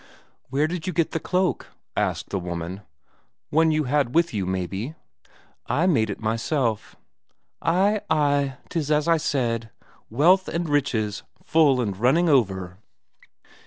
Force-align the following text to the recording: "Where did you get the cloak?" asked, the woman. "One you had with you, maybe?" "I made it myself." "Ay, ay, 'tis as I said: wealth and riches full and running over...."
"Where 0.49 0.65
did 0.65 0.87
you 0.87 0.93
get 0.93 1.11
the 1.11 1.19
cloak?" 1.19 1.67
asked, 1.95 2.29
the 2.29 2.39
woman. 2.39 2.81
"One 3.51 3.69
you 3.69 3.83
had 3.83 4.15
with 4.15 4.33
you, 4.33 4.47
maybe?" 4.47 4.95
"I 5.67 5.85
made 5.85 6.09
it 6.09 6.19
myself." 6.19 6.95
"Ay, 7.61 8.01
ay, 8.09 8.57
'tis 8.69 8.89
as 8.89 9.07
I 9.07 9.17
said: 9.17 9.69
wealth 10.09 10.47
and 10.47 10.67
riches 10.67 11.21
full 11.43 11.79
and 11.79 11.95
running 11.95 12.29
over...." 12.29 12.79